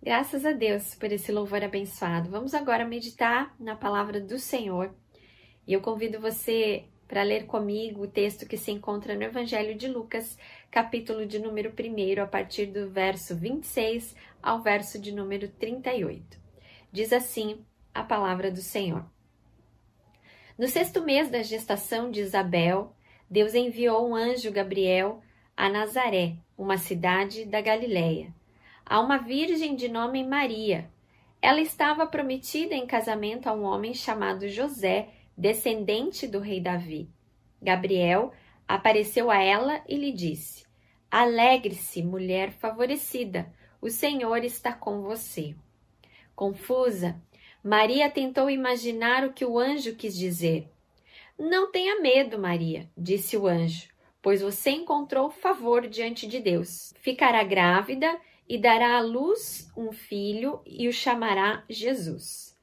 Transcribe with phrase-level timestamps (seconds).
[0.00, 2.30] Graças a Deus por esse louvor abençoado.
[2.30, 4.94] Vamos agora meditar na palavra do Senhor.
[5.66, 9.88] E eu convido você para ler comigo o texto que se encontra no Evangelho de
[9.88, 10.38] Lucas,
[10.70, 16.38] capítulo de número 1, a partir do verso 26 ao verso de número 38.
[16.92, 19.04] Diz assim a palavra do Senhor.
[20.56, 22.94] No sexto mês da gestação de Isabel,
[23.28, 25.20] Deus enviou um anjo Gabriel
[25.56, 28.37] a Nazaré, uma cidade da Galiléia
[28.88, 30.90] a uma virgem de nome Maria.
[31.42, 37.08] Ela estava prometida em casamento a um homem chamado José, descendente do rei Davi.
[37.60, 38.32] Gabriel
[38.66, 40.64] apareceu a ela e lhe disse:
[41.10, 45.54] Alegre-se, mulher favorecida, o Senhor está com você.
[46.34, 47.20] Confusa,
[47.62, 50.68] Maria tentou imaginar o que o anjo quis dizer.
[51.38, 53.88] Não tenha medo, Maria, disse o anjo,
[54.22, 56.92] pois você encontrou favor diante de Deus.
[57.00, 58.18] Ficará grávida
[58.48, 62.56] e dará à luz um filho e o chamará Jesus.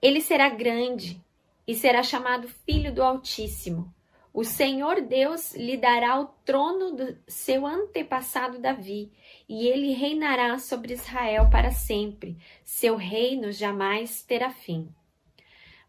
[0.00, 1.20] Ele será grande
[1.66, 3.92] e será chamado Filho do Altíssimo.
[4.32, 9.10] O Senhor Deus lhe dará o trono do seu antepassado Davi,
[9.48, 12.38] e ele reinará sobre Israel para sempre.
[12.64, 14.88] Seu reino jamais terá fim.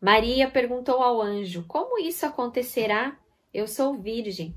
[0.01, 3.15] Maria perguntou ao anjo: Como isso acontecerá?
[3.53, 4.55] Eu sou virgem.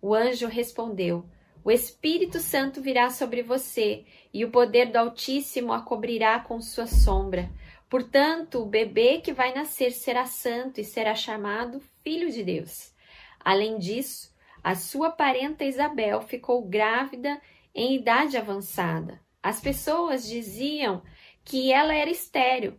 [0.00, 1.24] O anjo respondeu:
[1.64, 6.86] o Espírito Santo virá sobre você e o poder do Altíssimo a cobrirá com sua
[6.86, 7.50] sombra.
[7.88, 12.92] Portanto, o bebê que vai nascer será santo e será chamado Filho de Deus.
[13.38, 17.40] Além disso, a sua parenta Isabel ficou grávida
[17.74, 19.20] em idade avançada.
[19.42, 21.02] As pessoas diziam
[21.44, 22.78] que ela era estéril,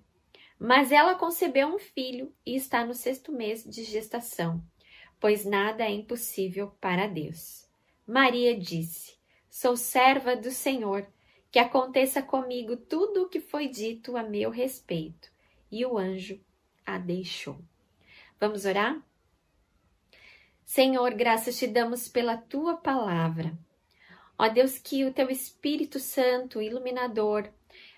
[0.60, 4.64] mas ela concebeu um filho e está no sexto mês de gestação,
[5.20, 7.63] pois nada é impossível para Deus.
[8.06, 9.18] Maria disse:
[9.50, 11.08] Sou serva do Senhor,
[11.52, 15.32] que aconteça comigo tudo o que foi dito a meu respeito.
[15.72, 16.40] E o anjo
[16.86, 17.60] a deixou.
[18.40, 19.02] Vamos orar?
[20.66, 23.58] Senhor, graças te damos pela tua palavra.
[24.38, 27.50] Ó Deus, que o teu Espírito Santo, iluminador,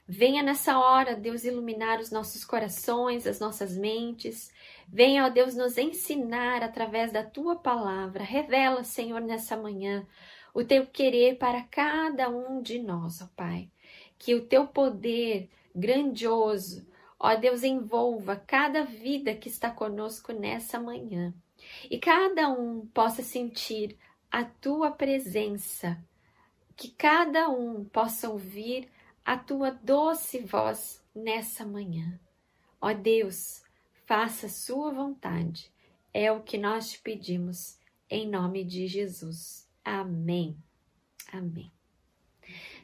[0.08, 4.52] venha nessa hora, Deus, iluminar os nossos corações, as nossas mentes.
[4.88, 8.24] Venha, ó Deus, nos ensinar através da tua palavra.
[8.24, 10.06] Revela, Senhor, nessa manhã
[10.54, 13.70] o teu querer para cada um de nós, ó Pai.
[14.18, 16.88] Que o teu poder grandioso,
[17.20, 21.34] ó Deus, envolva cada vida que está conosco nessa manhã.
[21.92, 23.98] E cada um possa sentir
[24.32, 26.02] a tua presença.
[26.76, 28.90] Que cada um possa ouvir
[29.26, 32.20] a tua doce voz nessa manhã.
[32.80, 33.64] Ó Deus,
[34.06, 35.74] faça sua vontade.
[36.14, 39.68] É o que nós te pedimos, em nome de Jesus.
[39.84, 40.56] Amém.
[41.34, 41.72] Amém.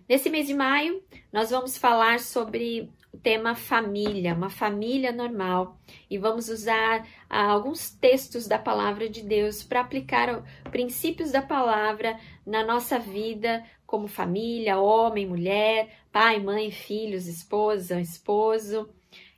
[0.09, 6.17] Nesse mês de maio, nós vamos falar sobre o tema família, uma família normal, e
[6.17, 12.65] vamos usar ah, alguns textos da palavra de Deus para aplicar princípios da palavra na
[12.65, 18.89] nossa vida como família, homem, mulher, pai, mãe, filhos, esposa, esposo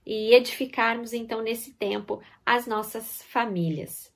[0.06, 4.14] e edificarmos então nesse tempo as nossas famílias.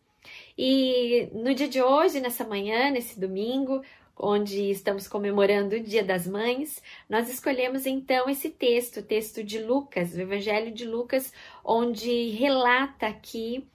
[0.55, 3.81] E no dia de hoje, nessa manhã, nesse domingo,
[4.15, 9.57] onde estamos comemorando o Dia das Mães, nós escolhemos então esse texto, o texto de
[9.57, 11.33] Lucas, o Evangelho de Lucas,
[11.65, 13.67] onde relata aqui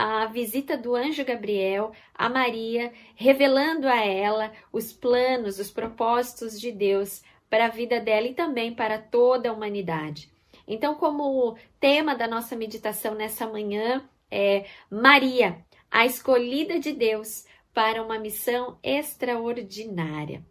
[0.00, 6.72] a visita do anjo Gabriel a Maria, revelando a ela os planos, os propósitos de
[6.72, 10.32] Deus para a vida dela e também para toda a humanidade.
[10.66, 17.44] Então, como tema da nossa meditação nessa manhã é Maria, a escolhida de Deus
[17.74, 20.42] para uma missão extraordinária.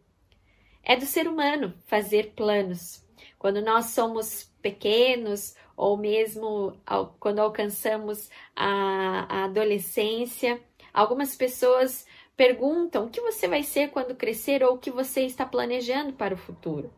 [0.84, 3.04] É do ser humano fazer planos.
[3.40, 6.78] Quando nós somos pequenos ou mesmo
[7.20, 10.60] quando alcançamos a, a adolescência,
[10.94, 12.06] algumas pessoas
[12.36, 16.34] perguntam o que você vai ser quando crescer ou o que você está planejando para
[16.34, 16.92] o futuro.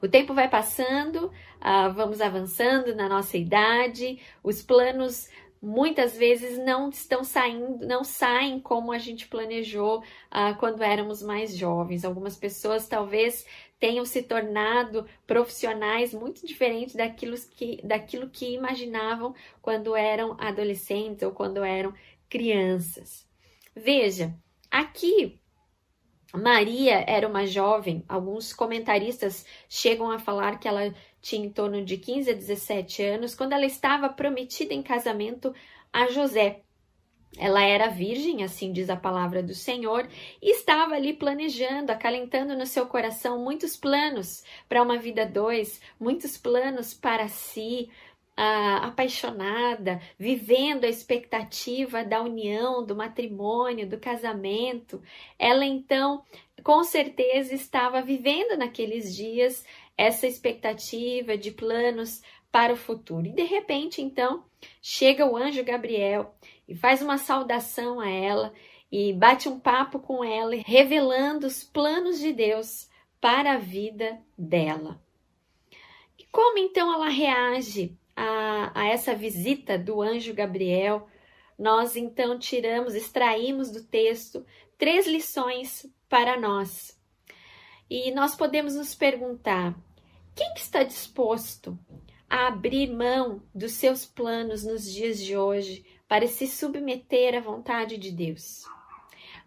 [0.00, 5.28] O tempo vai passando, uh, vamos avançando na nossa idade, os planos
[5.60, 11.56] muitas vezes não estão saindo, não saem como a gente planejou uh, quando éramos mais
[11.56, 12.04] jovens.
[12.04, 13.44] Algumas pessoas talvez
[13.78, 21.32] tenham se tornado profissionais muito diferentes daquilo que, daquilo que imaginavam quando eram adolescentes ou
[21.32, 21.94] quando eram
[22.28, 23.26] crianças.
[23.74, 24.34] Veja,
[24.70, 25.40] aqui
[26.34, 31.96] Maria era uma jovem, alguns comentaristas chegam a falar que ela tinha em torno de
[31.96, 35.54] 15 a 17 anos, quando ela estava prometida em casamento
[35.92, 36.62] a José.
[37.36, 40.08] Ela era virgem, assim diz a palavra do Senhor,
[40.40, 46.38] e estava ali planejando, acalentando no seu coração muitos planos para uma vida dois, muitos
[46.38, 47.90] planos para si,
[48.34, 55.02] ah, apaixonada, vivendo a expectativa da união, do matrimônio, do casamento.
[55.38, 56.22] Ela então,
[56.62, 59.64] com certeza, estava vivendo naqueles dias
[59.98, 62.22] essa expectativa de planos
[62.52, 63.26] para o futuro.
[63.26, 64.44] E de repente, então,
[64.80, 66.34] chega o anjo Gabriel
[66.68, 68.54] e faz uma saudação a ela
[68.90, 72.88] e bate um papo com ela, revelando os planos de Deus
[73.20, 75.02] para a vida dela.
[76.16, 81.08] E como então ela reage a, a essa visita do anjo Gabriel?
[81.58, 84.46] Nós então tiramos, extraímos do texto
[84.78, 86.96] três lições para nós.
[87.90, 89.74] E nós podemos nos perguntar:
[90.38, 91.76] quem que está disposto
[92.30, 97.98] a abrir mão dos seus planos nos dias de hoje para se submeter à vontade
[97.98, 98.62] de Deus.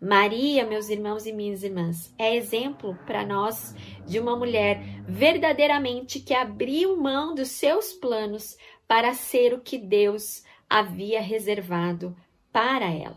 [0.01, 3.73] Maria, meus irmãos e minhas irmãs, é exemplo para nós
[4.05, 10.43] de uma mulher verdadeiramente que abriu mão dos seus planos para ser o que Deus
[10.69, 12.13] havia reservado
[12.51, 13.15] para ela.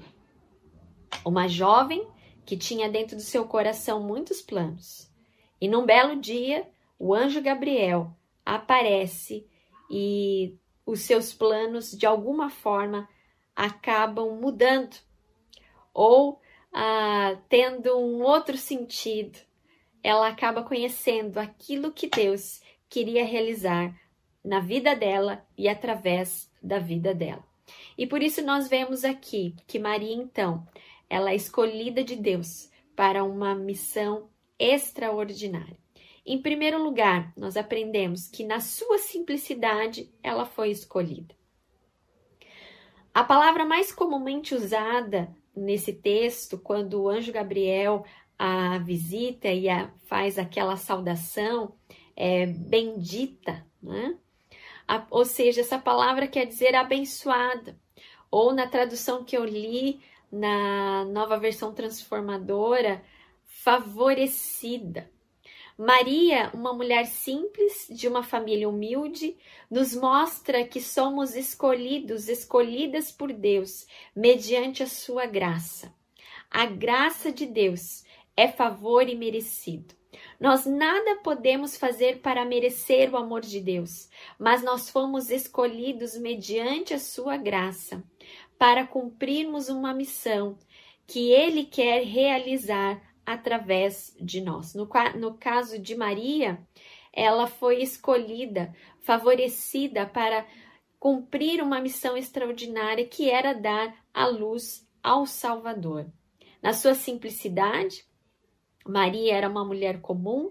[1.25, 2.07] Uma jovem
[2.47, 5.11] que tinha dentro do seu coração muitos planos.
[5.61, 6.69] E num belo dia,
[7.07, 8.17] o anjo Gabriel
[8.47, 9.47] aparece
[9.91, 10.57] e
[10.87, 13.07] os seus planos de alguma forma
[13.55, 14.97] acabam mudando
[15.93, 16.41] ou
[16.73, 19.39] ah, tendo um outro sentido.
[20.03, 23.95] Ela acaba conhecendo aquilo que Deus queria realizar
[24.43, 27.45] na vida dela e através da vida dela.
[27.99, 30.67] E por isso nós vemos aqui que Maria, então,
[31.11, 35.84] ela é escolhida de Deus para uma missão extraordinária.
[36.27, 41.35] Em primeiro lugar, nós aprendemos que na sua simplicidade ela foi escolhida.
[43.13, 48.05] A palavra mais comumente usada nesse texto, quando o anjo Gabriel
[48.39, 51.75] a visita e a, faz aquela saudação,
[52.17, 54.19] é bendita, né?
[54.87, 57.79] A, ou seja, essa palavra quer dizer abençoada.
[58.31, 60.01] Ou na tradução que eu li
[60.31, 63.03] na nova versão transformadora,
[63.45, 65.11] favorecida.
[65.77, 69.37] Maria, uma mulher simples, de uma família humilde,
[69.69, 75.93] nos mostra que somos escolhidos, escolhidas por Deus, mediante a sua graça.
[76.49, 78.05] A graça de Deus
[78.37, 79.95] é favor e merecido.
[80.39, 86.95] Nós nada podemos fazer para merecer o amor de Deus, mas nós fomos escolhidos mediante
[86.95, 88.05] a sua graça
[88.57, 90.57] para cumprirmos uma missão
[91.07, 94.75] que Ele quer realizar através de nós.
[94.75, 94.89] No,
[95.19, 96.61] no caso de Maria,
[97.13, 100.47] ela foi escolhida, favorecida para
[100.99, 106.07] cumprir uma missão extraordinária que era dar a luz ao Salvador.
[106.63, 108.05] Na sua simplicidade,
[108.87, 110.51] Maria era uma mulher comum,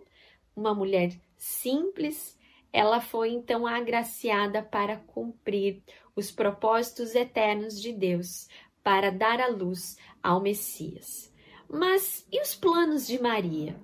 [0.56, 2.38] uma mulher simples,
[2.72, 5.84] ela foi então agraciada para cumprir
[6.16, 8.48] os propósitos eternos de Deus,
[8.84, 11.33] para dar a luz ao Messias.
[11.76, 13.76] Mas e os planos de Maria?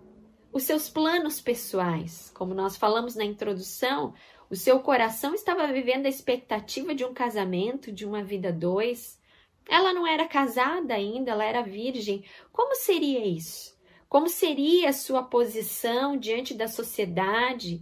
[0.54, 2.30] Os seus planos pessoais?
[2.36, 4.14] Como nós falamos na introdução,
[4.48, 9.20] o seu coração estava vivendo a expectativa de um casamento, de uma vida dois.
[9.68, 12.24] Ela não era casada ainda, ela era virgem.
[12.52, 13.76] Como seria isso?
[14.08, 17.82] Como seria a sua posição diante da sociedade?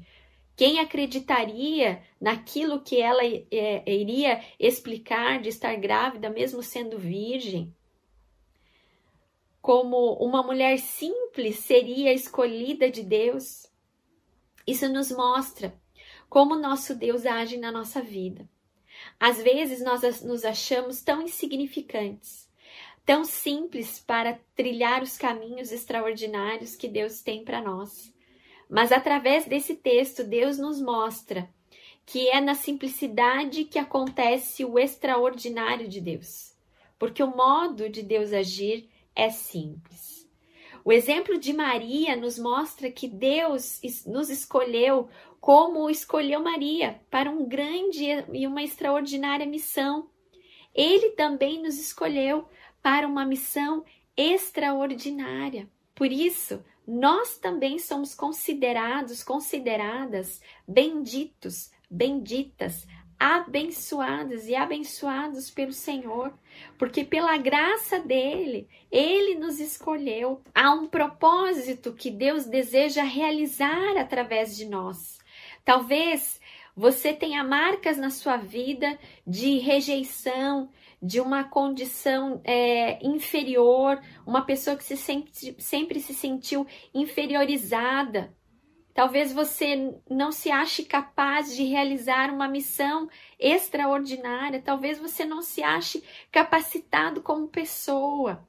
[0.56, 7.76] Quem acreditaria naquilo que ela é, iria explicar de estar grávida, mesmo sendo virgem?
[9.68, 13.69] Como uma mulher simples seria escolhida de Deus.
[14.66, 15.78] Isso nos mostra
[16.30, 18.47] como nosso Deus age na nossa vida.
[19.19, 22.50] Às vezes nós nos achamos tão insignificantes,
[23.06, 28.14] tão simples para trilhar os caminhos extraordinários que Deus tem para nós.
[28.69, 31.50] Mas através desse texto, Deus nos mostra
[32.06, 36.56] que é na simplicidade que acontece o extraordinário de Deus.
[36.97, 40.30] Porque o modo de Deus agir é simples.
[40.86, 45.09] O exemplo de Maria nos mostra que Deus nos escolheu
[45.42, 50.09] como escolheu Maria para um grande e uma extraordinária missão.
[50.74, 52.47] Ele também nos escolheu
[52.81, 53.83] para uma missão
[54.16, 55.68] extraordinária.
[55.95, 62.88] Por isso, nós também somos considerados, consideradas benditos, benditas,
[63.19, 66.33] abençoadas e abençoados pelo Senhor,
[66.78, 70.42] porque pela graça dele, ele nos escolheu.
[70.54, 75.18] Há um propósito que Deus deseja realizar através de nós.
[75.66, 76.40] Talvez
[76.76, 80.69] você tenha marcas na sua vida de rejeição,
[81.02, 88.31] de uma condição é, inferior, uma pessoa que se sente, sempre se sentiu inferiorizada.
[88.97, 93.07] Talvez você não se ache capaz de realizar uma missão
[93.39, 98.44] extraordinária, talvez você não se ache capacitado como pessoa.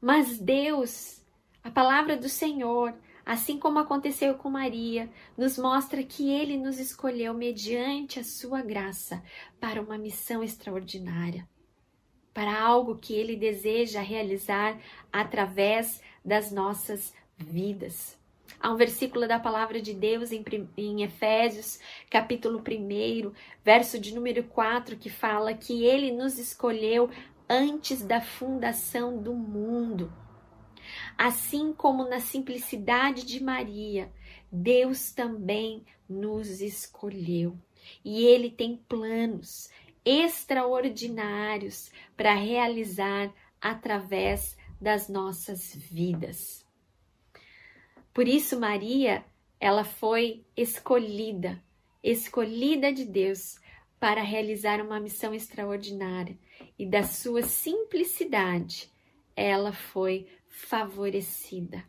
[0.00, 1.24] Mas Deus,
[1.60, 2.94] a palavra do Senhor,
[3.26, 9.20] assim como aconteceu com Maria, nos mostra que ele nos escolheu mediante a sua graça
[9.58, 11.48] para uma missão extraordinária,
[12.32, 14.78] para algo que ele deseja realizar
[15.12, 18.17] através das nossas vidas.
[18.60, 20.44] Há um versículo da palavra de Deus em,
[20.76, 21.78] em Efésios,
[22.10, 23.32] capítulo 1,
[23.64, 27.08] verso de número 4, que fala que ele nos escolheu
[27.48, 30.12] antes da fundação do mundo.
[31.16, 34.12] Assim como na simplicidade de Maria,
[34.50, 37.56] Deus também nos escolheu.
[38.04, 39.70] E ele tem planos
[40.04, 46.67] extraordinários para realizar através das nossas vidas.
[48.12, 49.24] Por isso Maria,
[49.60, 51.62] ela foi escolhida,
[52.02, 53.58] escolhida de Deus
[53.98, 56.38] para realizar uma missão extraordinária
[56.78, 58.90] e da sua simplicidade,
[59.34, 61.84] ela foi favorecida,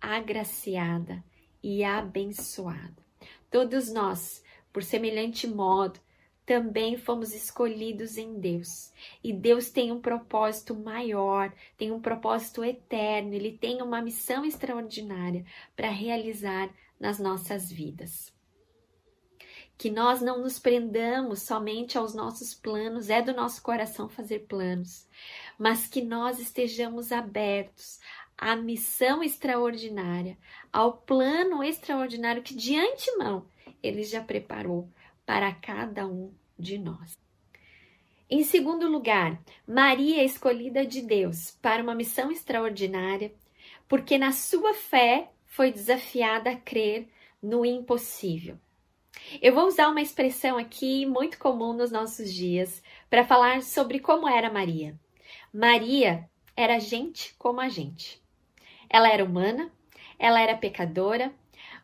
[0.00, 1.22] agraciada
[1.62, 3.02] e abençoada.
[3.50, 4.42] Todos nós,
[4.72, 6.00] por semelhante modo,
[6.44, 8.92] também fomos escolhidos em Deus.
[9.22, 15.44] E Deus tem um propósito maior, tem um propósito eterno, ele tem uma missão extraordinária
[15.76, 18.32] para realizar nas nossas vidas.
[19.78, 25.08] Que nós não nos prendamos somente aos nossos planos, é do nosso coração fazer planos,
[25.58, 27.98] mas que nós estejamos abertos
[28.36, 30.36] à missão extraordinária,
[30.72, 33.46] ao plano extraordinário que de antemão
[33.82, 34.88] ele já preparou
[35.24, 37.18] para cada um de nós.
[38.30, 43.32] Em segundo lugar, Maria é escolhida de Deus para uma missão extraordinária,
[43.86, 47.08] porque na sua fé foi desafiada a crer
[47.42, 48.58] no impossível.
[49.40, 54.28] Eu vou usar uma expressão aqui muito comum nos nossos dias para falar sobre como
[54.28, 54.98] era Maria.
[55.52, 56.26] Maria
[56.56, 58.22] era gente como a gente.
[58.88, 59.70] Ela era humana,
[60.18, 61.34] ela era pecadora,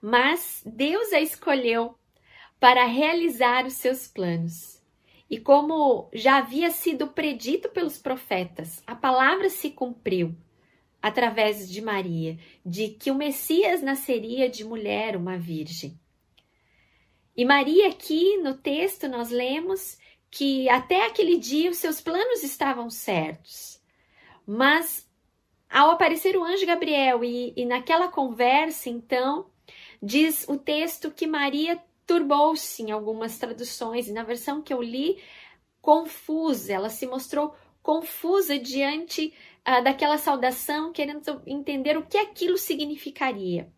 [0.01, 1.98] mas Deus a escolheu
[2.61, 4.83] para realizar os seus planos.
[5.31, 10.35] E como já havia sido predito pelos profetas, a palavra se cumpriu
[11.01, 15.99] através de Maria, de que o Messias nasceria de mulher, uma virgem.
[17.37, 19.97] E Maria, aqui no texto, nós lemos
[20.31, 23.81] que até aquele dia os seus planos estavam certos.
[24.47, 25.09] Mas
[25.71, 29.47] ao aparecer o anjo Gabriel e, e naquela conversa, então,
[30.03, 35.23] diz o texto que Maria turbou-se em algumas traduções, e na versão que eu li,
[35.83, 43.71] confusa, ela se mostrou confusa diante uh, daquela saudação, querendo entender o que aquilo significaria.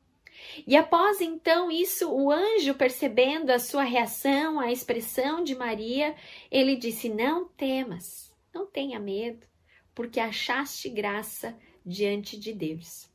[0.65, 6.15] E após então isso, o anjo, percebendo a sua reação, a expressão de Maria,
[6.51, 9.47] ele disse: Não temas, não tenha medo,
[9.93, 13.11] porque achaste graça diante de Deus.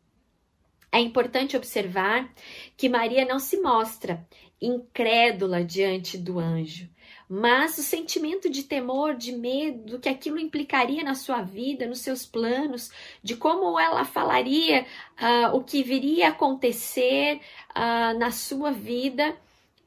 [0.95, 2.33] É importante observar
[2.77, 4.25] que Maria não se mostra
[4.61, 6.89] incrédula diante do anjo,
[7.27, 11.99] mas o sentimento de temor, de medo, do que aquilo implicaria na sua vida, nos
[11.99, 12.91] seus planos,
[13.23, 14.85] de como ela falaria
[15.19, 19.35] uh, o que viria a acontecer uh, na sua vida,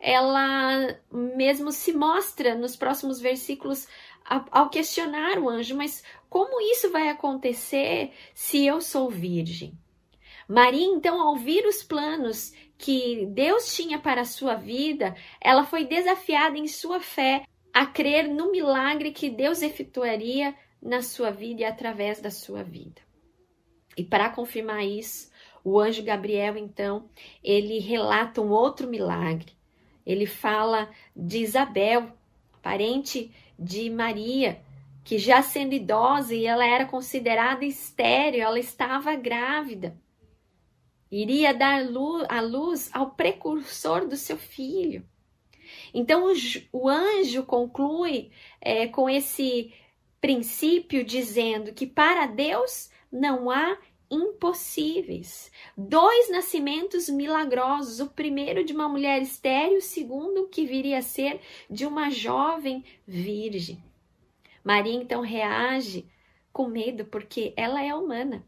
[0.00, 3.86] ela mesmo se mostra nos próximos versículos
[4.50, 9.72] ao questionar o anjo, mas como isso vai acontecer se eu sou virgem?
[10.46, 15.84] Maria, então, ao ouvir os planos que Deus tinha para a sua vida, ela foi
[15.84, 17.44] desafiada em sua fé
[17.74, 23.02] a crer no milagre que Deus efetuaria na sua vida e através da sua vida.
[23.96, 25.28] E para confirmar isso,
[25.64, 27.10] o anjo Gabriel, então,
[27.42, 29.52] ele relata um outro milagre.
[30.06, 32.12] Ele fala de Isabel,
[32.62, 34.62] parente de Maria,
[35.02, 39.98] que já sendo idosa e ela era considerada estéril, ela estava grávida
[41.10, 41.82] iria dar
[42.28, 45.04] a luz ao precursor do seu filho.
[45.92, 46.32] Então o,
[46.72, 49.72] o anjo conclui é, com esse
[50.20, 53.78] princípio dizendo que para Deus não há
[54.10, 55.50] impossíveis.
[55.76, 61.40] Dois nascimentos milagrosos: o primeiro de uma mulher estéril, o segundo que viria a ser
[61.70, 63.82] de uma jovem virgem.
[64.64, 66.06] Maria então reage
[66.52, 68.44] com medo porque ela é humana.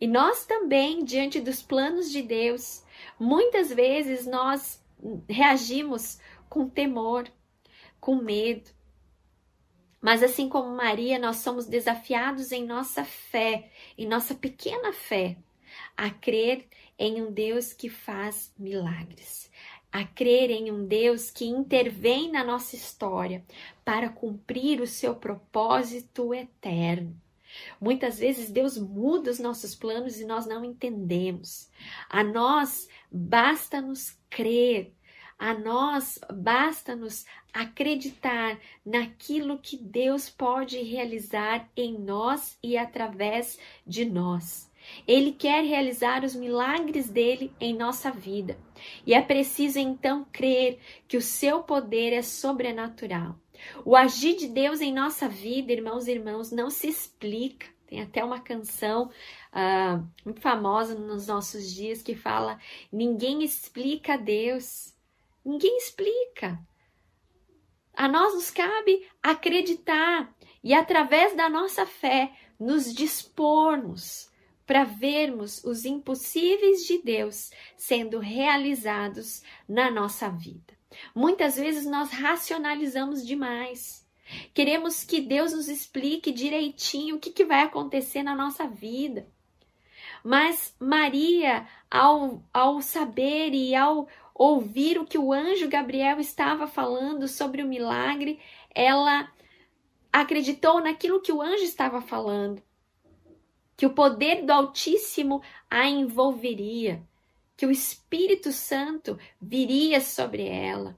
[0.00, 2.82] E nós também, diante dos planos de Deus,
[3.18, 4.82] muitas vezes nós
[5.28, 7.30] reagimos com temor,
[8.00, 8.70] com medo.
[10.00, 15.36] Mas assim como Maria, nós somos desafiados em nossa fé, em nossa pequena fé,
[15.94, 16.66] a crer
[16.98, 19.50] em um Deus que faz milagres,
[19.92, 23.44] a crer em um Deus que intervém na nossa história
[23.84, 27.14] para cumprir o seu propósito eterno.
[27.80, 31.70] Muitas vezes Deus muda os nossos planos e nós não entendemos.
[32.08, 34.92] A nós basta nos crer,
[35.38, 44.70] a nós basta-nos acreditar naquilo que Deus pode realizar em nós e através de nós.
[45.06, 48.58] Ele quer realizar os milagres dele em nossa vida.
[49.06, 53.36] E é preciso então crer que o seu poder é sobrenatural.
[53.84, 57.66] O agir de Deus em nossa vida, irmãos e irmãos, não se explica.
[57.86, 59.10] Tem até uma canção
[59.52, 62.58] uh, muito famosa nos nossos dias que fala:
[62.92, 64.94] Ninguém explica a Deus.
[65.44, 66.58] Ninguém explica.
[67.94, 74.30] A nós nos cabe acreditar e, através da nossa fé, nos dispormos
[74.64, 80.79] para vermos os impossíveis de Deus sendo realizados na nossa vida.
[81.14, 84.06] Muitas vezes nós racionalizamos demais.
[84.54, 89.26] Queremos que Deus nos explique direitinho o que, que vai acontecer na nossa vida.
[90.22, 97.26] Mas Maria, ao, ao saber e ao ouvir o que o anjo Gabriel estava falando
[97.28, 98.38] sobre o milagre,
[98.74, 99.30] ela
[100.12, 102.62] acreditou naquilo que o anjo estava falando,
[103.76, 107.06] que o poder do Altíssimo a envolveria,
[107.60, 110.96] que o Espírito Santo viria sobre ela.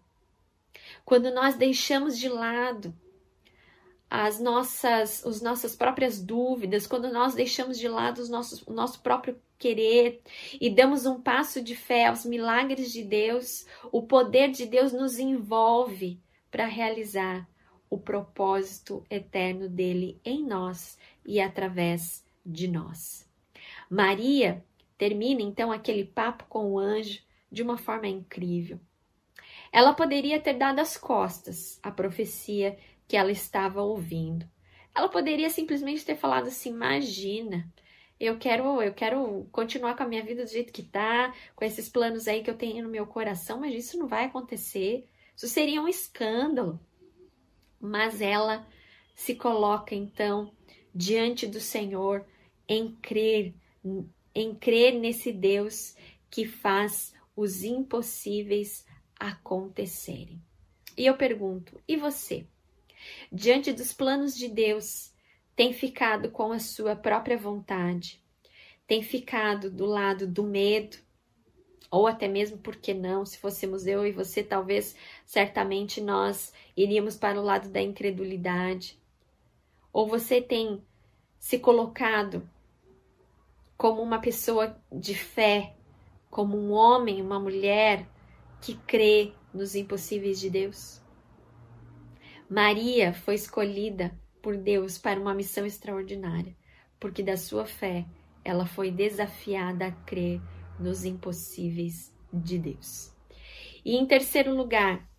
[1.05, 2.95] Quando nós deixamos de lado
[4.09, 9.01] as nossas, as nossas próprias dúvidas, quando nós deixamos de lado os nossos, o nosso
[9.01, 10.23] próprio querer
[10.61, 15.19] e damos um passo de fé aos milagres de Deus, o poder de Deus nos
[15.19, 17.45] envolve para realizar
[17.91, 23.29] o propósito eterno dele em nós e através de nós.
[23.91, 24.65] Maria
[25.03, 28.79] termina então aquele papo com o anjo de uma forma incrível.
[29.73, 32.79] Ela poderia ter dado as costas à profecia
[33.09, 34.49] que ela estava ouvindo.
[34.95, 37.69] Ela poderia simplesmente ter falado assim: "Imagina,
[38.21, 41.89] eu quero, eu quero continuar com a minha vida do jeito que tá, com esses
[41.89, 45.09] planos aí que eu tenho no meu coração, mas isso não vai acontecer.
[45.37, 46.79] Isso seria um escândalo."
[47.81, 48.69] Mas ela
[49.17, 50.53] se coloca então
[50.95, 52.25] diante do Senhor
[52.69, 53.53] em crer,
[54.35, 55.97] em crer nesse Deus
[56.31, 58.87] que faz os impossíveis
[59.19, 60.41] acontecerem.
[60.97, 62.47] E eu pergunto, e você?
[63.31, 65.13] diante dos planos de Deus,
[65.55, 68.23] tem ficado com a sua própria vontade,
[68.87, 70.97] tem ficado do lado do medo,
[71.91, 77.39] ou até mesmo, porque não, se fôssemos eu e você, talvez, certamente nós iríamos para
[77.39, 78.99] o lado da incredulidade.
[79.93, 80.83] Ou você tem
[81.39, 82.49] se colocado
[83.83, 85.75] como uma pessoa de fé,
[86.31, 88.09] como um homem, uma mulher
[88.61, 91.03] que crê nos impossíveis de Deus?
[92.49, 96.57] Maria foi escolhida por Deus para uma missão extraordinária,
[97.01, 98.07] porque da sua fé
[98.45, 100.41] ela foi desafiada a crer
[100.79, 103.13] nos impossíveis de Deus.
[103.85, 105.11] E em terceiro lugar,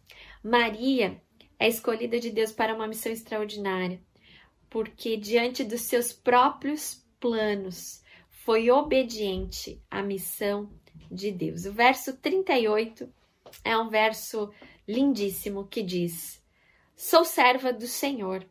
[0.42, 1.22] Maria
[1.60, 4.02] é escolhida de Deus para uma missão extraordinária,
[4.70, 8.02] porque diante dos seus próprios planos
[8.44, 10.70] foi obediente à missão
[11.10, 11.66] de Deus.
[11.66, 13.10] O verso 38
[13.64, 14.52] é um verso
[14.86, 16.44] lindíssimo que diz:
[16.96, 18.46] Sou serva do Senhor.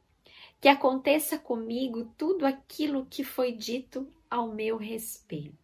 [0.60, 5.58] Que aconteça comigo tudo aquilo que foi dito ao meu respeito.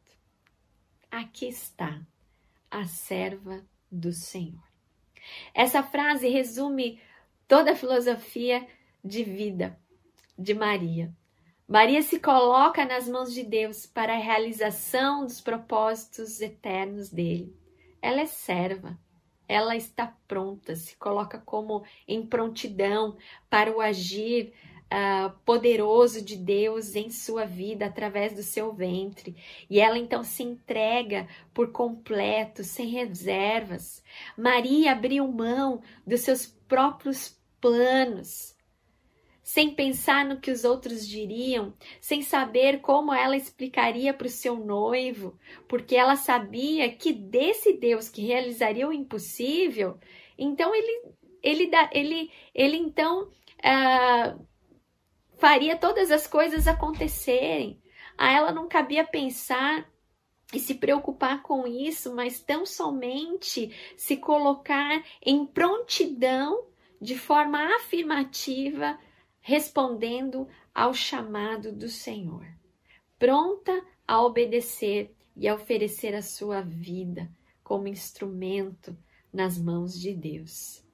[1.09, 2.05] Aqui está
[2.69, 4.63] a serva do Senhor.
[5.55, 7.01] Essa frase resume
[7.47, 8.67] toda a filosofia
[9.05, 9.79] de vida
[10.37, 11.15] de Maria.
[11.69, 17.55] Maria se coloca nas mãos de Deus para a realização dos propósitos eternos dele.
[18.01, 18.99] Ela é serva
[19.49, 23.17] ela está pronta, se coloca como em prontidão
[23.49, 24.53] para o agir
[24.93, 29.35] uh, poderoso de Deus em sua vida através do seu ventre.
[29.71, 34.03] E ela então se entrega por completo, sem reservas.
[34.37, 38.55] Maria abriu mão dos seus próprios planos,
[39.49, 44.57] sem pensar no que os outros diriam, sem saber como ela explicaria para o seu
[44.57, 49.99] noivo, porque ela sabia que desse Deus que realizaria o impossível,
[50.37, 51.03] então ele,
[51.43, 54.47] ele, ele, ele então uh,
[55.39, 57.81] faria todas as coisas acontecerem.
[58.19, 59.91] A ela não cabia pensar
[60.53, 66.67] e se preocupar com isso, mas tão somente se colocar em prontidão
[67.01, 68.99] de forma afirmativa,
[69.49, 72.47] respondendo ao chamado do Senhor,
[73.19, 77.33] pronta a obedecer e a oferecer a sua vida
[77.65, 78.95] como instrumento
[79.33, 80.85] nas mãos de Deus.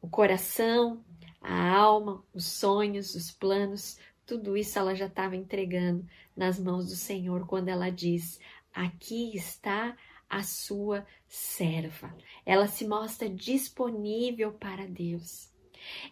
[0.00, 1.04] O coração,
[1.40, 6.94] a alma, os sonhos, os planos, tudo isso ela já estava entregando nas mãos do
[6.94, 8.38] Senhor quando ela diz:
[8.72, 9.96] Aqui está
[10.28, 12.16] a sua serva.
[12.46, 15.49] Ela se mostra disponível para Deus.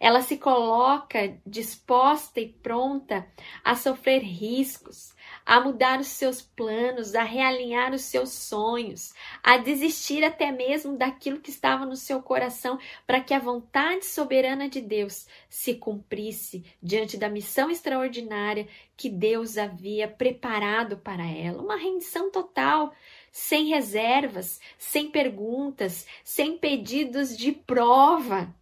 [0.01, 3.27] Ela se coloca disposta e pronta
[3.65, 10.25] a sofrer riscos, a mudar os seus planos, a realinhar os seus sonhos, a desistir
[10.25, 15.27] até mesmo daquilo que estava no seu coração, para que a vontade soberana de Deus
[15.49, 21.63] se cumprisse diante da missão extraordinária que Deus havia preparado para ela.
[21.63, 22.93] Uma rendição total,
[23.31, 28.53] sem reservas, sem perguntas, sem pedidos de prova.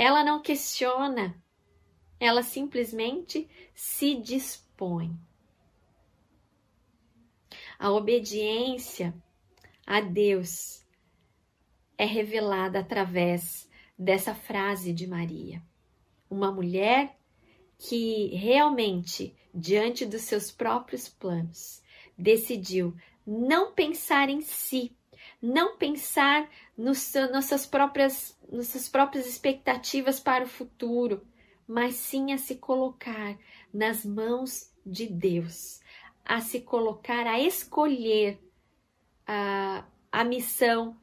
[0.00, 1.34] Ela não questiona,
[2.20, 5.18] ela simplesmente se dispõe.
[7.76, 9.12] A obediência
[9.84, 10.86] a Deus
[11.98, 15.60] é revelada através dessa frase de Maria.
[16.30, 17.18] Uma mulher
[17.76, 21.82] que realmente, diante dos seus próprios planos,
[22.16, 24.96] decidiu não pensar em si,
[25.40, 31.26] não pensar nos, nas, suas próprias, nas suas próprias expectativas para o futuro,
[31.66, 33.38] mas sim a se colocar
[33.72, 35.80] nas mãos de Deus,
[36.24, 38.38] a se colocar, a escolher
[39.26, 40.96] a, a missão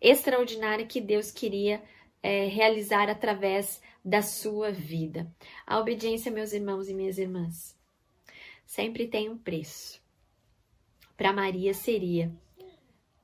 [0.00, 1.82] extraordinária que Deus queria
[2.22, 5.30] é, realizar através da sua vida.
[5.66, 7.76] A obediência, meus irmãos e minhas irmãs,
[8.66, 10.02] sempre tem um preço.
[11.16, 12.32] Para Maria seria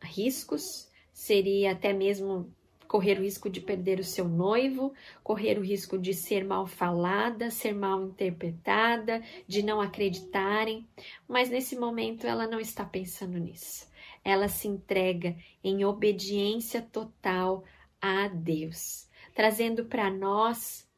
[0.04, 2.52] riscos, seria até mesmo
[2.86, 7.50] correr o risco de perder o seu noivo, correr o risco de ser mal falada,
[7.50, 10.86] ser mal interpretada, de não acreditarem,
[11.26, 13.88] mas nesse momento ela não está pensando nisso.
[14.22, 17.64] Ela se entrega em obediência total
[18.00, 20.88] a Deus, trazendo para nós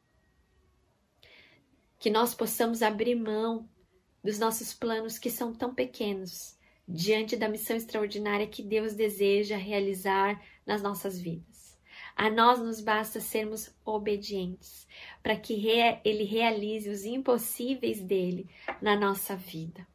[1.99, 3.67] que nós possamos abrir mão
[4.23, 6.56] dos nossos planos que são tão pequenos
[6.87, 11.77] diante da missão extraordinária que Deus deseja realizar nas nossas vidas.
[12.15, 14.87] A nós nos basta sermos obedientes
[15.21, 15.53] para que
[16.03, 18.49] Ele realize os impossíveis dele
[18.81, 19.85] na nossa vida.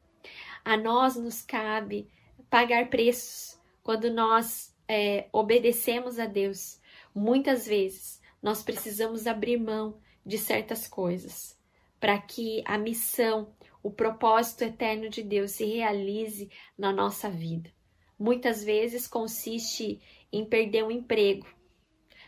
[0.64, 2.08] A nós nos cabe
[2.48, 6.80] pagar preços quando nós é, obedecemos a Deus.
[7.14, 11.60] Muitas vezes nós precisamos abrir mão de certas coisas
[12.02, 17.70] para que a missão, o propósito eterno de Deus se realize na nossa vida.
[18.18, 20.00] Muitas vezes consiste
[20.32, 21.46] em perder um emprego,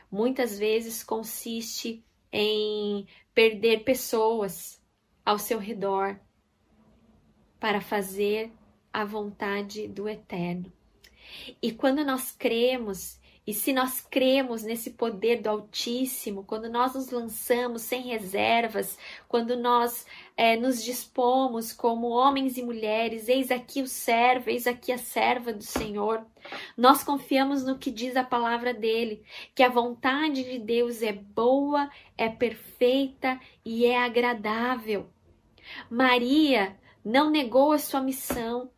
[0.09, 4.81] muitas vezes consiste em perder pessoas
[5.27, 6.21] ao seu redor
[7.59, 8.53] para fazer
[8.93, 10.73] a vontade do Eterno.
[11.61, 17.11] E quando nós cremos e se nós cremos nesse poder do Altíssimo, quando nós nos
[17.11, 23.87] lançamos sem reservas, quando nós é, nos dispomos como homens e mulheres, eis aqui o
[23.87, 26.25] servo, eis aqui a serva do Senhor,
[26.75, 29.23] nós confiamos no que diz a palavra dele,
[29.55, 35.11] que a vontade de Deus é boa, é perfeita e é agradável.
[35.91, 38.71] Maria não negou a sua missão,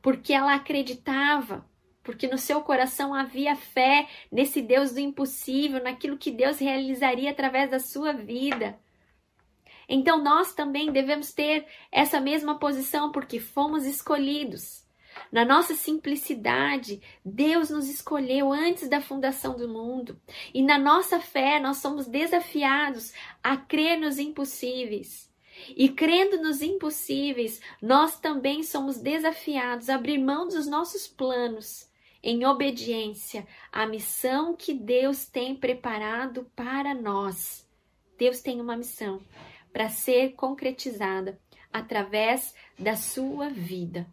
[0.00, 1.66] porque ela acreditava
[2.06, 7.68] porque no seu coração havia fé nesse Deus do impossível, naquilo que Deus realizaria através
[7.68, 8.78] da sua vida.
[9.88, 14.86] Então nós também devemos ter essa mesma posição, porque fomos escolhidos.
[15.32, 20.20] Na nossa simplicidade, Deus nos escolheu antes da fundação do mundo.
[20.54, 25.28] E na nossa fé, nós somos desafiados a crer nos impossíveis.
[25.76, 31.85] E crendo nos impossíveis, nós também somos desafiados a abrir mão dos nossos planos
[32.26, 37.64] em obediência à missão que Deus tem preparado para nós.
[38.18, 39.22] Deus tem uma missão
[39.72, 41.38] para ser concretizada
[41.72, 44.12] através da sua vida.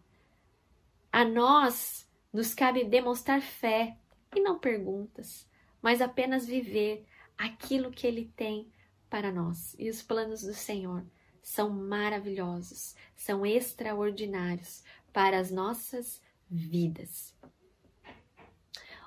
[1.10, 3.98] A nós nos cabe demonstrar fé
[4.32, 5.44] e não perguntas,
[5.82, 7.04] mas apenas viver
[7.36, 8.70] aquilo que Ele tem
[9.10, 11.04] para nós e os planos do Senhor
[11.42, 17.33] são maravilhosos, são extraordinários para as nossas vidas.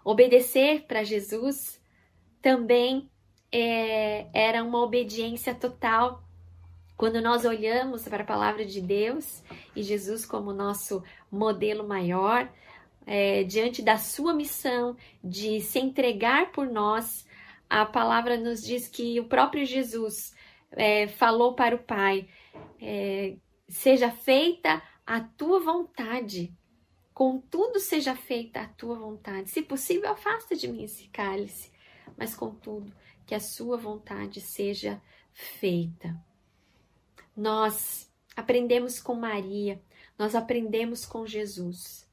[0.08, 1.82] Obedecer para Jesus
[2.42, 3.12] também
[3.52, 6.24] é, era uma obediência total.
[6.96, 9.44] Quando nós olhamos para a palavra de Deus
[9.76, 12.50] e Jesus como nosso modelo maior,
[13.06, 17.28] é, diante da sua missão de se entregar por nós,
[17.70, 20.34] a palavra nos diz que o próprio Jesus
[20.72, 22.30] é, falou para o Pai:
[22.82, 23.36] é,
[23.68, 26.56] seja feita a tua vontade,
[27.18, 29.50] contudo seja feita a tua vontade.
[29.50, 31.72] Se possível, afasta de mim esse cálice,
[32.16, 32.94] mas contudo
[33.26, 35.02] que a sua vontade seja
[35.34, 36.16] feita.
[37.36, 39.82] Nós aprendemos com Maria,
[40.16, 42.08] nós aprendemos com Jesus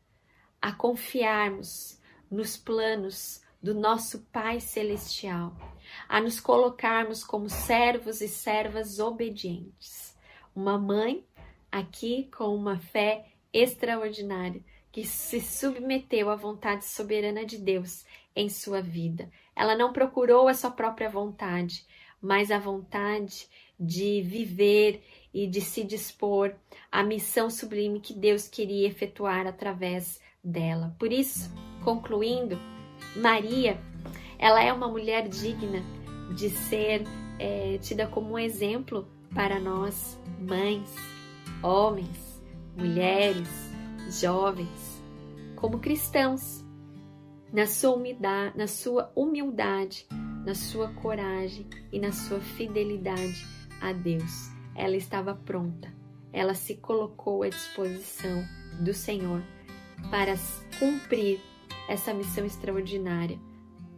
[0.58, 5.54] a confiarmos nos planos do nosso Pai Celestial,
[6.08, 10.16] a nos colocarmos como servos e servas obedientes.
[10.56, 11.28] Uma mãe
[11.70, 14.64] aqui com uma fé extraordinária
[14.94, 18.04] que se submeteu à vontade soberana de Deus
[18.35, 19.28] em sua vida.
[19.57, 21.85] Ela não procurou a sua própria vontade,
[22.22, 25.02] mas a vontade de viver
[25.35, 26.54] e de se dispor
[26.92, 30.94] à missão sublime que Deus queria efetuar através dela.
[30.96, 31.50] Por isso,
[31.83, 32.57] concluindo,
[33.16, 33.76] Maria,
[34.38, 35.83] ela é uma mulher digna
[36.37, 37.02] de ser
[37.40, 40.88] é, tida como um exemplo para nós, mães,
[41.64, 42.40] homens,
[42.76, 43.73] mulheres,
[44.08, 45.02] jovens,
[45.56, 46.64] como cristãos,
[47.52, 50.06] na sua humildade, na sua, humildade,
[50.44, 53.46] na sua coragem e na sua fidelidade
[53.80, 54.50] a Deus.
[54.74, 55.92] Ela estava pronta,
[56.32, 58.44] ela se colocou à disposição
[58.80, 59.40] do Senhor
[60.10, 60.34] para
[60.78, 61.40] cumprir
[61.88, 63.38] essa missão extraordinária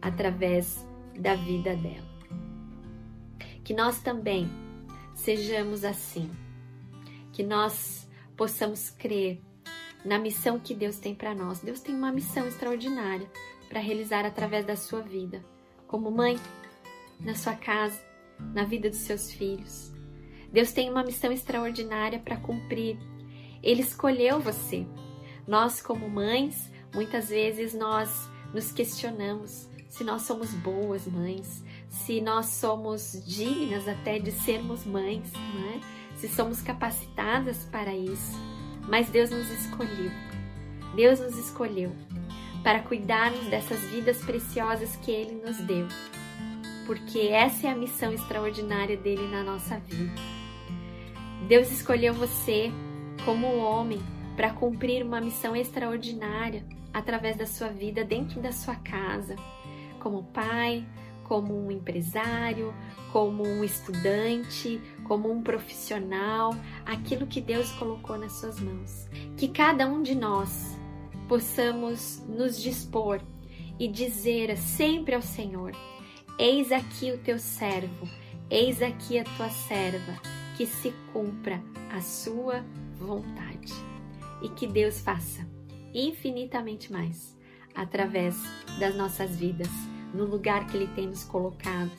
[0.01, 0.85] através
[1.19, 2.07] da vida dela.
[3.63, 4.47] Que nós também
[5.15, 6.29] sejamos assim,
[7.33, 9.41] que nós possamos crer
[10.05, 11.59] na missão que Deus tem para nós.
[11.59, 13.29] Deus tem uma missão extraordinária
[13.67, 15.43] para realizar através da sua vida,
[15.87, 16.39] como mãe,
[17.19, 18.01] na sua casa,
[18.53, 19.91] na vida dos seus filhos.
[20.51, 22.97] Deus tem uma missão extraordinária para cumprir.
[23.61, 24.85] Ele escolheu você
[25.47, 32.47] nós, como mães, muitas vezes nós nos questionamos se nós somos boas mães, se nós
[32.47, 36.17] somos dignas até de sermos mães, é?
[36.17, 38.37] se somos capacitadas para isso.
[38.87, 40.11] Mas Deus nos escolheu.
[40.95, 41.91] Deus nos escolheu
[42.63, 45.87] para cuidarmos dessas vidas preciosas que Ele nos deu,
[46.85, 50.13] porque essa é a missão extraordinária dele na nossa vida.
[51.47, 52.71] Deus escolheu você
[53.23, 54.01] como homem
[54.35, 59.35] para cumprir uma missão extraordinária através da sua vida dentro da sua casa,
[59.99, 60.85] como pai,
[61.23, 62.73] como um empresário,
[63.11, 69.07] como um estudante, como um profissional, aquilo que Deus colocou nas suas mãos.
[69.35, 70.77] Que cada um de nós
[71.27, 73.21] possamos nos dispor
[73.79, 75.71] e dizer sempre ao Senhor:
[76.37, 78.07] Eis aqui o teu servo,
[78.49, 80.13] eis aqui a tua serva,
[80.55, 82.63] que se cumpra a sua
[82.99, 83.73] vontade
[84.41, 85.47] e que Deus faça
[85.93, 87.35] infinitamente mais
[87.73, 88.35] através
[88.79, 89.69] das nossas vidas,
[90.13, 91.91] no lugar que Ele tem nos colocado,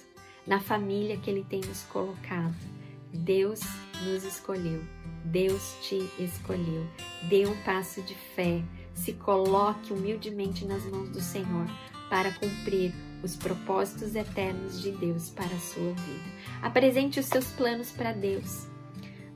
[0.46, 2.77] na família que Ele tem nos colocado.
[3.12, 3.60] Deus
[4.04, 4.82] nos escolheu,
[5.24, 6.86] Deus te escolheu.
[7.28, 8.62] Dê um passo de fé,
[8.94, 11.66] se coloque humildemente nas mãos do Senhor
[12.08, 12.92] para cumprir
[13.22, 16.32] os propósitos eternos de Deus para a sua vida.
[16.62, 18.66] Apresente os seus planos para Deus.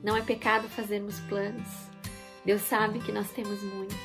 [0.03, 1.67] Não é pecado fazermos planos.
[2.45, 3.97] Deus sabe que nós temos muitos,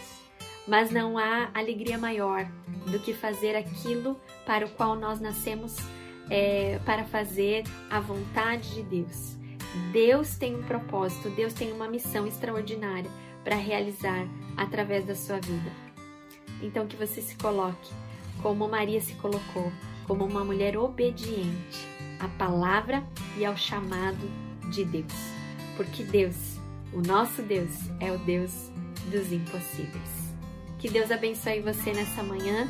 [0.66, 2.48] mas não há alegria maior
[2.86, 5.76] do que fazer aquilo para o qual nós nascemos
[6.30, 9.37] é, para fazer a vontade de Deus.
[9.92, 13.10] Deus tem um propósito, Deus tem uma missão extraordinária
[13.44, 14.26] para realizar
[14.56, 15.70] através da sua vida.
[16.62, 17.92] Então que você se coloque
[18.42, 19.72] como Maria se colocou,
[20.06, 21.86] como uma mulher obediente
[22.18, 23.04] à palavra
[23.36, 24.28] e ao chamado
[24.70, 25.12] de Deus.
[25.76, 26.58] Porque Deus
[26.92, 28.70] o nosso Deus é o Deus
[29.10, 30.34] dos impossíveis.
[30.78, 32.66] Que Deus abençoe você nessa manhã.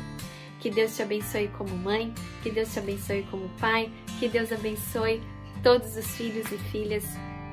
[0.59, 5.21] Que Deus te abençoe como mãe, que Deus te abençoe como pai, que Deus abençoe
[5.63, 7.03] todos os filhos e filhas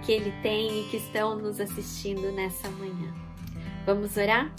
[0.05, 3.15] que Ele tem e que estão nos assistindo nessa manhã.
[3.85, 4.53] Vamos orar?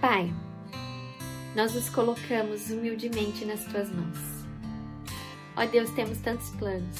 [0.00, 0.32] Pai,
[1.56, 4.18] nós nos colocamos humildemente nas tuas mãos.
[5.56, 6.96] Ó Deus, temos tantos planos,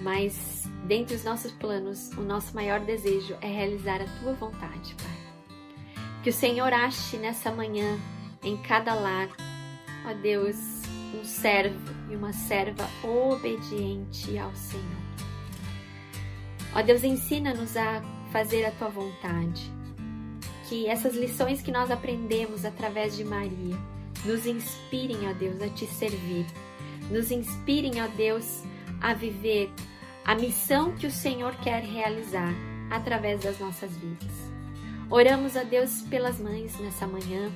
[0.00, 0.58] mas
[0.88, 5.18] Dentre os nossos planos, o nosso maior desejo é realizar a tua vontade, Pai.
[6.22, 7.98] Que o Senhor ache nessa manhã,
[8.42, 9.28] em cada lar,
[10.06, 10.56] ó Deus,
[11.14, 11.78] um servo
[12.10, 15.08] e uma serva obediente ao Senhor.
[16.74, 19.72] Ó Deus, ensina-nos a fazer a tua vontade.
[20.68, 23.76] Que essas lições que nós aprendemos através de Maria
[24.24, 26.46] nos inspirem, ó Deus, a te servir.
[27.10, 28.62] Nos inspirem, ó Deus,
[29.00, 29.70] a viver
[30.24, 32.52] a missão que o Senhor quer realizar
[32.90, 34.32] através das nossas vidas.
[35.10, 37.50] Oramos a Deus pelas mães nessa manhã,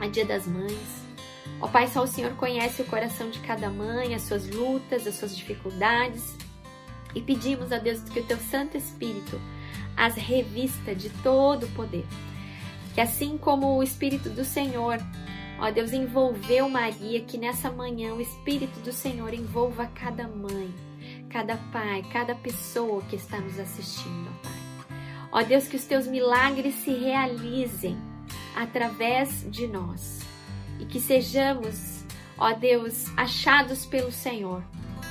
[0.00, 1.03] a Dia das Mães.
[1.60, 5.14] Ó Pai, só o Senhor conhece o coração de cada mãe, as suas lutas, as
[5.14, 6.36] suas dificuldades.
[7.14, 9.40] E pedimos a Deus que o teu Santo Espírito
[9.96, 12.04] as revista de todo o poder.
[12.94, 14.98] Que assim como o Espírito do Senhor,
[15.58, 20.72] ó Deus, envolveu Maria, que nessa manhã o Espírito do Senhor envolva cada mãe,
[21.30, 24.64] cada pai, cada pessoa que está nos assistindo, ó Pai.
[25.32, 27.96] Ó Deus, que os teus milagres se realizem
[28.56, 30.23] através de nós
[30.84, 32.04] e que sejamos,
[32.36, 34.62] ó Deus, achados pelo Senhor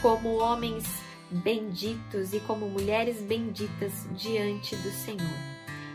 [0.01, 0.85] como homens
[1.31, 5.53] benditos e como mulheres benditas diante do Senhor.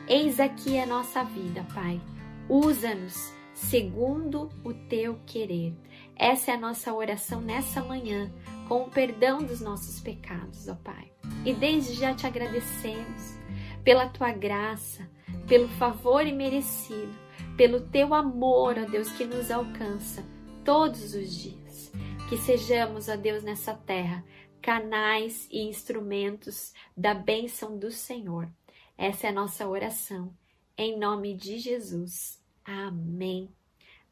[0.08, 2.00] Eis aqui a nossa vida, Pai.
[2.48, 5.74] Usa-nos segundo o teu querer.
[6.16, 8.32] Essa é a nossa oração nessa manhã,
[8.66, 11.12] com o perdão dos nossos pecados, ó Pai.
[11.44, 13.38] E desde já te agradecemos
[13.84, 15.08] pela tua graça,
[15.46, 17.27] pelo favor imerecido,
[17.58, 20.24] pelo teu amor, ó Deus, que nos alcança
[20.64, 21.90] todos os dias.
[22.28, 24.24] Que sejamos, ó Deus, nessa terra
[24.62, 28.48] canais e instrumentos da bênção do Senhor.
[28.96, 30.32] Essa é a nossa oração.
[30.76, 32.40] Em nome de Jesus.
[32.64, 33.50] Amém,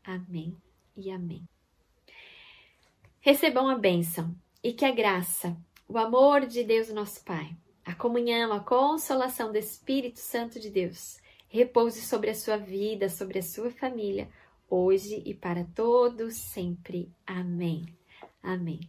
[0.02, 0.56] amém
[0.96, 1.48] e amém.
[3.20, 5.56] Recebam a bênção e que a graça,
[5.88, 11.24] o amor de Deus, nosso Pai, a comunhão, a consolação do Espírito Santo de Deus
[11.56, 14.28] repouse sobre a sua vida, sobre a sua família,
[14.68, 17.10] hoje e para todos sempre.
[17.26, 17.86] Amém.
[18.42, 18.80] Amém.